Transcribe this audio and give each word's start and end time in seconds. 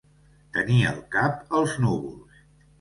Tenir 0.57 0.79
el 0.93 0.97
cap 1.17 1.55
als 1.61 1.79
núvols. 1.87 2.45